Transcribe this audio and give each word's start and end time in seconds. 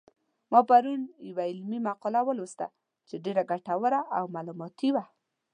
ما 0.51 0.59
پرون 0.69 1.01
یوه 1.29 1.43
علمي 1.51 1.79
مقاله 1.87 2.21
ولوستله 2.25 2.67
چې 3.07 3.15
ډېره 3.25 3.43
ګټوره 3.51 4.01
او 4.17 4.23
معلوماتي 4.35 4.89
وه 4.91 5.03